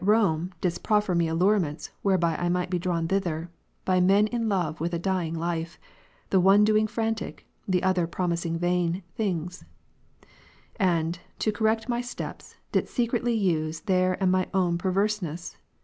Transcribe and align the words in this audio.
75 0.01 0.09
Rome 0.19 0.51
didst 0.61 0.81
proffer 0.83 1.13
me 1.13 1.27
allurements, 1.27 1.91
whereby 2.01 2.35
I 2.35 2.49
might 2.49 2.71
be 2.71 2.79
drawn 2.79 3.07
thither, 3.07 3.51
by 3.85 4.01
men 4.01 4.25
in 4.25 4.49
love 4.49 4.79
with 4.81 4.95
a 4.95 4.97
dying 4.97 5.35
life, 5.35 5.77
the 6.31 6.39
one 6.39 6.63
do 6.63 6.75
ing 6.75 6.87
frantic, 6.87 7.45
the 7.67 7.83
other 7.83 8.07
promising 8.07 8.57
vain, 8.57 9.03
things; 9.13 9.63
and, 10.77 11.19
to 11.37 11.51
correct 11.51 11.87
my 11.87 12.01
steps, 12.01 12.55
didst 12.71 12.91
secretly 12.95 13.35
use 13.35 13.81
their 13.81 14.15
and 14.19 14.31
my 14.31 14.47
own 14.55 14.79
perverseness. 14.79 15.57